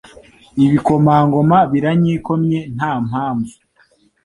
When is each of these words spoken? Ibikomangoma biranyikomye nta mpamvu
Ibikomangoma 0.65 1.57
biranyikomye 1.71 2.59
nta 2.75 2.91
mpamvu 3.07 3.55